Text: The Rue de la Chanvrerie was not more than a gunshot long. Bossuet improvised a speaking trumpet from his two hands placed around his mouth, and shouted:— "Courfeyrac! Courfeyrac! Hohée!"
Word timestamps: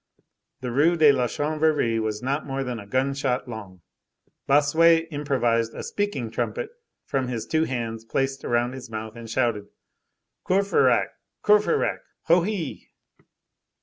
The 0.61 0.71
Rue 0.71 0.95
de 0.95 1.11
la 1.11 1.27
Chanvrerie 1.27 1.99
was 1.99 2.23
not 2.23 2.43
more 2.47 2.63
than 2.63 2.79
a 2.79 2.87
gunshot 2.87 3.47
long. 3.47 3.81
Bossuet 4.47 5.07
improvised 5.11 5.75
a 5.75 5.83
speaking 5.83 6.31
trumpet 6.31 6.71
from 7.05 7.27
his 7.27 7.45
two 7.45 7.65
hands 7.65 8.03
placed 8.03 8.43
around 8.43 8.73
his 8.73 8.89
mouth, 8.89 9.15
and 9.15 9.29
shouted:— 9.29 9.67
"Courfeyrac! 10.43 11.09
Courfeyrac! 11.43 11.99
Hohée!" 12.27 12.87